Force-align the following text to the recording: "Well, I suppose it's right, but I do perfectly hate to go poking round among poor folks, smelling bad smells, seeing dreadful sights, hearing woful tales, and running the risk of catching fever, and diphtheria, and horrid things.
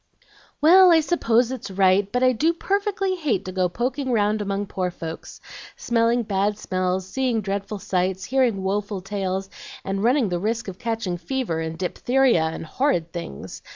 "Well, 0.61 0.89
I 0.91 0.99
suppose 0.99 1.51
it's 1.51 1.69
right, 1.69 2.11
but 2.11 2.23
I 2.23 2.31
do 2.31 2.53
perfectly 2.53 3.13
hate 3.17 3.45
to 3.45 3.51
go 3.51 3.69
poking 3.69 4.11
round 4.11 4.41
among 4.41 4.65
poor 4.65 4.89
folks, 4.89 5.39
smelling 5.77 6.23
bad 6.23 6.57
smells, 6.57 7.07
seeing 7.07 7.39
dreadful 7.41 7.77
sights, 7.77 8.25
hearing 8.25 8.63
woful 8.63 9.01
tales, 9.01 9.47
and 9.85 10.03
running 10.03 10.29
the 10.29 10.39
risk 10.39 10.67
of 10.67 10.79
catching 10.79 11.17
fever, 11.17 11.59
and 11.59 11.77
diphtheria, 11.77 12.45
and 12.45 12.65
horrid 12.65 13.11
things. 13.13 13.61